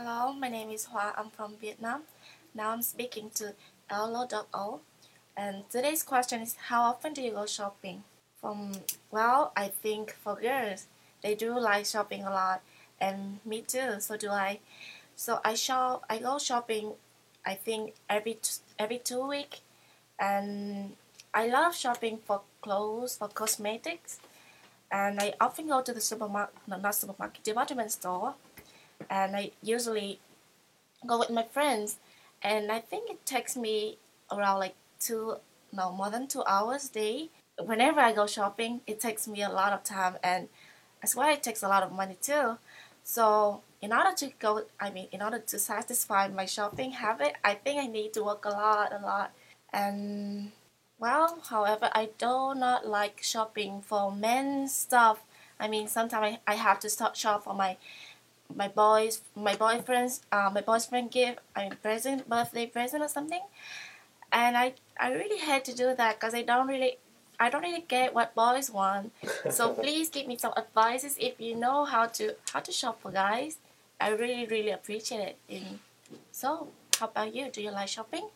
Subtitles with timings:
[0.00, 1.12] Hello, my name is Hoa.
[1.18, 2.02] I'm from Vietnam.
[2.54, 3.54] Now I'm speaking to
[3.90, 4.80] ELLLO.
[5.36, 8.04] And today's question is how often do you go shopping?
[8.40, 8.74] From
[9.10, 10.86] well, I think for girls,
[11.20, 12.60] they do like shopping a lot
[13.00, 14.60] and me too, so do I.
[15.16, 16.92] So I shop I go shopping
[17.44, 18.38] I think every
[18.78, 19.62] every two week
[20.16, 20.94] and
[21.34, 24.20] I love shopping for clothes, for cosmetics
[24.92, 28.34] and I often go to the supermarket, no, not supermarket, department store
[29.10, 30.20] and I usually
[31.06, 31.98] go with my friends.
[32.42, 33.98] And I think it takes me
[34.30, 35.36] around like two
[35.72, 37.30] no more than two hours day.
[37.58, 40.48] Whenever I go shopping it takes me a lot of time and
[41.02, 42.58] as well it takes a lot of money too.
[43.02, 47.54] So in order to go I mean in order to satisfy my shopping habit I
[47.54, 49.32] think I need to work a lot a lot.
[49.72, 50.52] And
[50.98, 55.24] well however I do not like shopping for men's stuff.
[55.58, 57.76] I mean sometimes I, I have to start shop for my
[58.54, 63.42] my boys my boyfriend's uh, my boyfriend give a present birthday present or something.
[64.32, 66.98] And I I really hate to do that because I don't really
[67.40, 69.12] I don't really get what boys want.
[69.50, 73.10] So please give me some advices if you know how to how to shop for
[73.10, 73.58] guys.
[74.00, 75.36] I really really appreciate it.
[75.48, 75.78] And
[76.32, 77.50] so how about you?
[77.50, 78.28] Do you like shopping